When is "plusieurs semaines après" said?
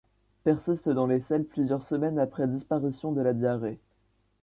1.45-2.47